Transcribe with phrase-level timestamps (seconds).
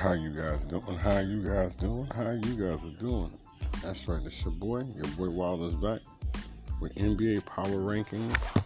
[0.00, 0.96] How you guys doing?
[0.96, 2.06] How you guys doing?
[2.16, 3.30] How you guys are doing?
[3.82, 6.00] That's right, it's your boy, your boy Wilder's back
[6.80, 8.64] with NBA power rankings.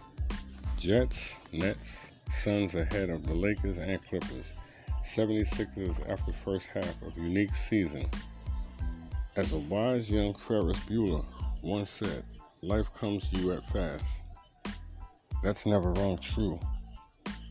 [0.77, 4.53] Jazz, Nets, Suns ahead of the Lakers and Clippers.
[5.03, 8.05] 76ers after first half of unique season.
[9.35, 11.25] As a wise young Ferris Bueller
[11.61, 12.23] once said,
[12.61, 14.21] life comes to you at fast.
[15.43, 16.57] That's never wrong true.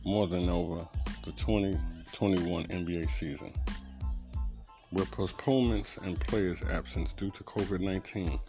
[0.03, 0.87] More than over
[1.23, 3.53] the 2021 NBA season.
[4.95, 8.39] Where postponements and players' absence due to COVID 19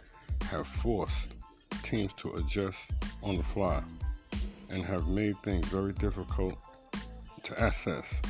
[0.43, 1.35] have forced
[1.83, 3.83] teams to adjust on the fly
[4.69, 6.55] and have made things very difficult
[7.43, 8.21] to assess.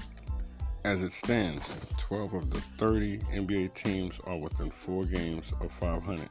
[0.84, 6.28] As it stands, 12 of the 30 NBA teams are within four games of 500,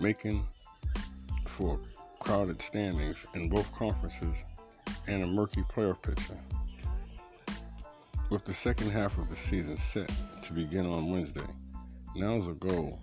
[0.00, 0.42] making
[1.44, 1.78] for
[2.18, 4.42] crowded standings in both conferences
[5.06, 6.38] and a murky playoff picture.
[8.28, 10.10] With the second half of the season set
[10.42, 11.46] to begin on Wednesday,
[12.16, 12.98] now's a goal,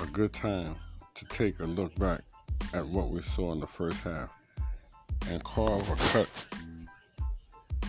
[0.00, 0.74] a good time
[1.14, 2.22] to take a look back
[2.74, 4.28] at what we saw in the first half
[5.30, 6.28] and carve a cut,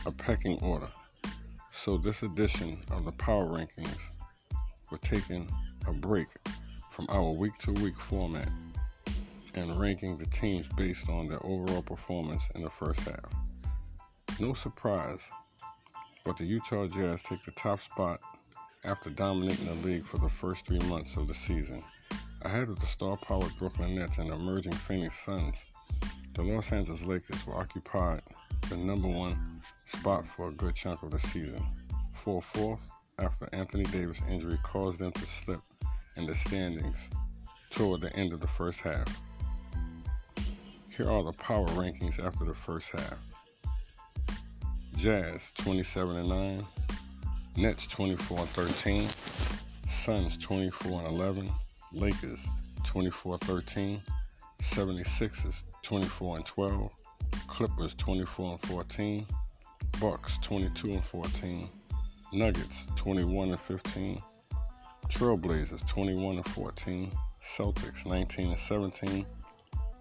[0.05, 0.87] a pecking order.
[1.71, 4.01] So this edition of the Power Rankings,
[4.91, 5.49] we're taking
[5.87, 6.27] a break
[6.91, 8.49] from our week-to-week format
[9.55, 14.39] and ranking the teams based on their overall performance in the first half.
[14.39, 15.31] No surprise,
[16.27, 18.19] but the Utah Jazz take the top spot
[18.83, 21.81] after dominating the league for the first three months of the season.
[22.41, 25.63] Ahead of the star-powered Brooklyn Nets and emerging Phoenix Suns,
[26.33, 28.21] the Los Angeles Lakers were occupied
[28.67, 31.65] the number one spot for a good chunk of the season.
[32.13, 32.81] For fourth,
[33.19, 35.61] after Anthony Davis' injury caused them to slip
[36.17, 37.09] in the standings
[37.69, 39.07] toward the end of the first half.
[40.89, 43.17] Here are the power rankings after the first half.
[44.97, 46.65] Jazz 27 and 9,
[47.55, 49.07] Nets 24 and 13,
[49.85, 51.51] Suns 24 and 11,
[51.93, 52.49] Lakers
[52.83, 54.01] 24 13,
[54.59, 56.91] 76ers 24 and 12,
[57.45, 59.27] Clippers 24 and 14,
[60.01, 61.69] Bucks 22 and 14,
[62.33, 64.19] Nuggets 21 and 15,
[65.09, 67.11] Trailblazers 21 and 14,
[67.43, 69.27] Celtics 19 and 17,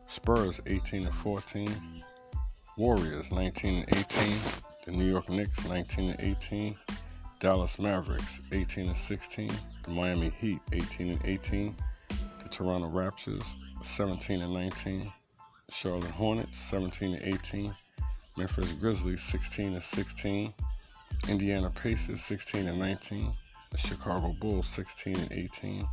[0.08, 1.68] Spurs 18 and 14,
[2.78, 4.38] Warriors 19 and 18,
[4.86, 6.76] the New York Knicks 19 and 18,
[7.40, 9.50] Dallas Mavericks 18 and 16,
[9.82, 11.76] the Miami Heat 18 and 18,
[12.08, 13.44] the Toronto Raptors
[13.82, 15.12] 17 and 19,
[15.70, 17.74] Charlotte Hornets 17 and 18,
[18.36, 20.54] Memphis Grizzlies 16 and 16,
[21.28, 23.32] Indiana Pacers 16 and 19,
[23.72, 25.84] the Chicago Bulls 16 and 18,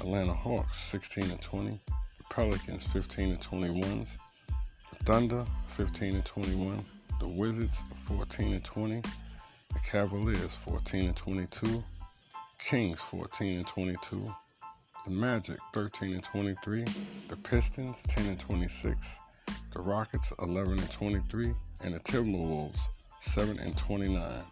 [0.00, 1.78] Atlanta Hawks 16 and 20,
[2.16, 4.06] the Pelicans 15 and 21,
[4.98, 5.44] the Thunder
[5.76, 6.82] 15 and 21,
[7.22, 11.84] the Wizards 14 and 20, the Cavaliers 14 and 22,
[12.58, 14.24] Kings 14 and 22,
[15.04, 16.84] the Magic 13 and 23,
[17.28, 19.20] the Pistons 10 and 26,
[19.72, 22.80] the Rockets 11 and 23, and the Timberwolves
[23.20, 24.42] 7 and 29.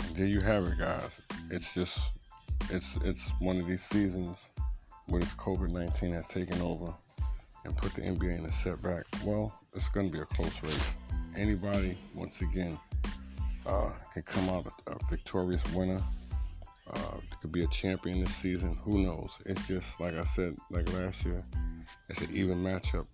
[0.00, 1.20] And there you have it, guys.
[1.52, 2.14] It's just
[2.68, 4.50] it's it's one of these seasons
[5.06, 6.92] where this COVID 19 has taken over
[7.64, 10.96] and put the NBA in a setback, well, it's going to be a close race.
[11.36, 12.78] Anybody, once again,
[13.64, 16.00] uh, can come out a, a victorious winner.
[16.90, 18.76] Uh, could be a champion this season.
[18.82, 19.38] Who knows?
[19.46, 21.42] It's just like I said, like last year,
[22.10, 23.06] it's an even matchup.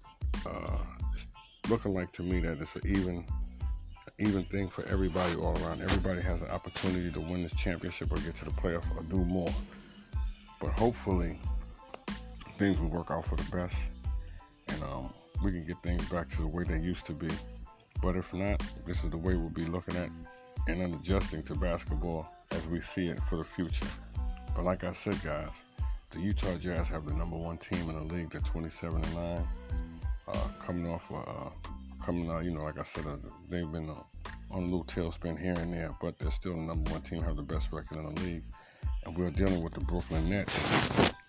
[0.45, 0.79] Uh,
[1.15, 1.27] it's
[1.69, 3.25] looking like to me that it's an even,
[4.19, 5.81] even thing for everybody all around.
[5.83, 9.19] Everybody has an opportunity to win this championship or get to the playoff or do
[9.19, 9.53] more.
[10.61, 11.39] But hopefully,
[12.57, 13.91] things will work out for the best,
[14.67, 15.13] and um,
[15.45, 17.29] we can get things back to the way they used to be.
[18.01, 20.11] But if not, this is the way we'll be looking at
[20.69, 23.87] and then adjusting to basketball as we see it for the future.
[24.55, 25.63] But like I said, guys,
[26.11, 28.31] the Utah Jazz have the number one team in the league.
[28.31, 29.49] They're 27 and nine,
[30.27, 31.51] uh, coming off, uh,
[32.05, 32.45] coming out.
[32.45, 33.17] You know, like I said, uh,
[33.49, 33.95] they've been uh,
[34.51, 37.23] on a little tailspin here and there, but they're still the number one team.
[37.23, 38.45] Have the best record in the league,
[39.05, 40.67] and we're dealing with the Brooklyn Nets,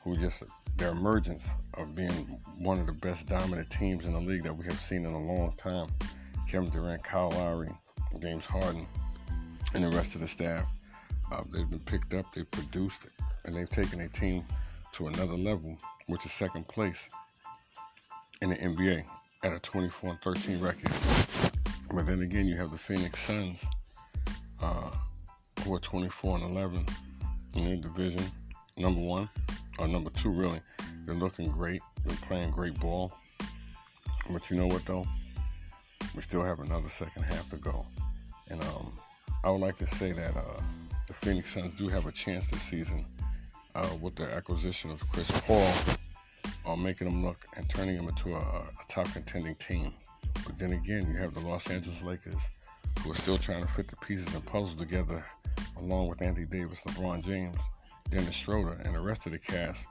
[0.04, 0.44] who just
[0.78, 4.66] their emergence of being one of the best dominant teams in the league that we
[4.66, 5.88] have seen in a long time.
[6.50, 7.70] Kevin Durant, Kyle Lowry,
[8.20, 8.88] James Harden,
[9.76, 10.66] and the rest of the staff.
[11.32, 13.06] Uh, they've been picked up, they've produced,
[13.46, 14.44] and they've taken a team
[14.94, 17.08] to another level, which is second place
[18.42, 19.04] in the NBA
[19.44, 20.92] at a 24 and 13 record.
[21.94, 23.64] But then again, you have the Phoenix Suns,
[24.60, 24.90] uh,
[25.64, 26.84] who are 24 and 11
[27.58, 28.24] in their division,
[28.76, 29.30] number one
[29.78, 30.62] or number two, really.
[31.06, 31.82] They're looking great.
[32.06, 33.14] They're playing great ball.
[34.32, 35.06] But you know what, though?
[36.16, 37.86] We still have another second half to go.
[38.50, 38.94] And um,
[39.44, 40.62] I would like to say that uh,
[41.08, 43.06] the Phoenix Suns do have a chance this season
[43.76, 45.72] uh, with the acquisition of Chris Paul
[46.66, 49.94] on making them look and turning them into a, a top contending team.
[50.46, 52.50] But then again, you have the Los Angeles Lakers
[53.00, 55.24] who are still trying to fit the pieces and puzzle together
[55.78, 57.62] along with Anthony Davis, LeBron James,
[58.10, 59.86] Dennis Schroeder, and the rest of the cast.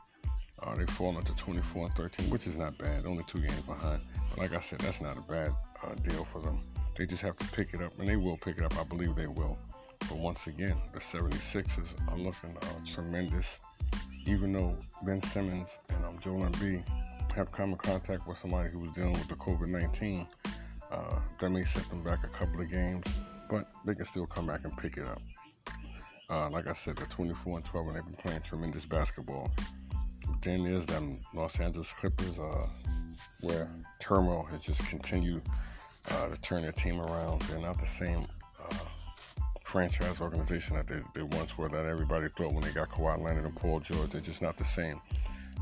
[0.62, 3.06] Uh, they fall into 24 and 13, which is not bad.
[3.06, 4.00] Only two games behind.
[4.30, 5.52] But like I said, that's not a bad
[5.84, 6.60] uh, deal for them.
[6.96, 8.76] They just have to pick it up, and they will pick it up.
[8.78, 9.56] I believe they will.
[10.00, 13.60] But once again, the 76ers are looking uh, tremendous.
[14.26, 16.84] Even though Ben Simmons and um, Joel Embiid
[17.34, 20.26] have come in contact with somebody who was dealing with the COVID-19,
[20.90, 23.04] uh, that may set them back a couple of games,
[23.48, 25.20] but they can still come back and pick it up.
[26.30, 29.50] Uh, like I said, they're 24 and 12, and they've been playing tremendous basketball.
[30.48, 32.66] Then there's them Los Angeles Clippers, uh,
[33.42, 33.68] where
[34.00, 35.42] turmoil has just continued
[36.10, 37.42] uh, to turn their team around.
[37.42, 38.24] They're not the same
[38.58, 38.74] uh,
[39.62, 43.44] franchise organization that they, they once were, that everybody thought when they got Kawhi Leonard
[43.44, 44.08] and Paul George.
[44.08, 45.02] They're just not the same.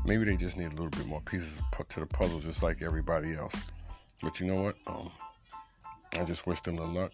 [0.05, 1.57] Maybe they just need a little bit more pieces
[1.89, 3.57] to the puzzle, just like everybody else.
[4.23, 4.77] But you know what?
[4.87, 5.11] Um,
[6.17, 7.11] I just wish them the luck.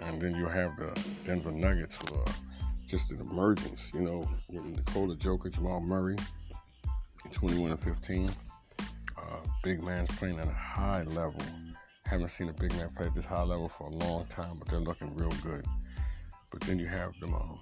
[0.00, 2.34] And then you have the Denver Nuggets, who are
[2.86, 6.16] just an emergence, you know, with Nikola Jokic, Jamal Murray,
[7.32, 8.30] 21 and 15.
[9.16, 9.22] Uh,
[9.62, 11.42] big man's playing at a high level.
[12.06, 14.68] Haven't seen a big man play at this high level for a long time, but
[14.68, 15.64] they're looking real good.
[16.50, 17.58] But then you have the um,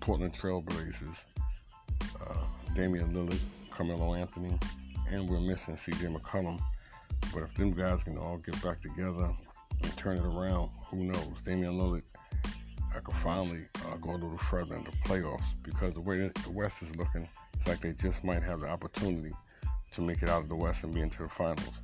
[0.00, 1.24] Portland Trailblazers,
[2.20, 3.40] uh, Damian Lillard,
[3.70, 4.58] Carmelo Anthony,
[5.10, 6.06] and we're missing C.J.
[6.06, 6.60] McCollum.
[7.32, 9.30] But if them guys can all get back together
[9.82, 11.40] and turn it around, who knows?
[11.42, 12.02] Damian Lillard
[12.96, 16.50] I could finally uh, go a little further in the playoffs because the way the
[16.50, 19.34] West is looking, it's like they just might have the opportunity
[19.90, 21.82] to make it out of the West and be into the finals.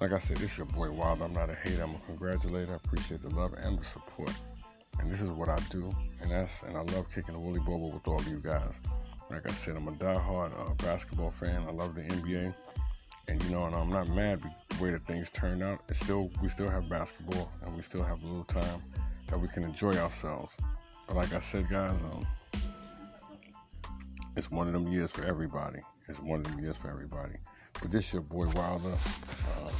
[0.00, 1.22] Like I said, this is your boy Wild.
[1.22, 1.82] I'm not a hater.
[1.82, 2.72] I'm a congratulator.
[2.72, 4.32] I appreciate the love and the support.
[4.98, 5.94] And this is what I do.
[6.20, 8.80] And that's and I love kicking the woolly bobo with all of you guys.
[9.30, 11.64] Like I said, I'm a diehard uh, basketball fan.
[11.66, 12.54] I love the NBA.
[13.28, 15.80] And you know, and I'm not mad the way that things turned out.
[15.88, 18.82] It's still we still have basketball and we still have a little time
[19.26, 20.52] that we can enjoy ourselves.
[21.06, 22.26] But like I said, guys, um,
[24.36, 25.80] it's one of them years for everybody.
[26.08, 27.34] It's one of them years for everybody.
[27.80, 28.92] But this your boy Wilder.
[28.92, 29.70] Uh,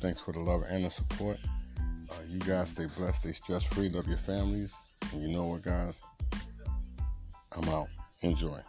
[0.00, 1.38] thanks for the love and the support.
[2.10, 4.78] Uh, you guys stay blessed, stay stress free, love your families.
[5.12, 6.02] And you know what, guys?
[7.56, 7.88] I'm out.
[8.22, 8.60] Enjoy.